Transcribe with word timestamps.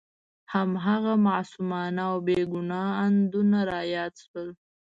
هماغه 0.53 1.13
معصومانه 1.27 2.01
او 2.09 2.15
بې 2.25 2.39
ګناه 2.53 2.89
اندونه 3.05 3.59
را 3.69 3.81
یاد 3.95 4.13
شول. 4.23 4.49